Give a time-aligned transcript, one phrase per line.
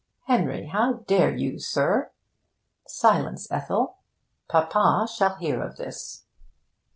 [0.25, 2.11] Henry, how dare you, sir?
[2.87, 3.97] Silence, Ethel!
[4.49, 6.25] Papa shall hear of this.'